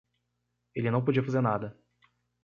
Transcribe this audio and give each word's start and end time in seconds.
Ele 0.73 0.89
não 0.89 1.05
podia 1.05 1.21
fazer 1.23 1.41
nada 1.41 1.79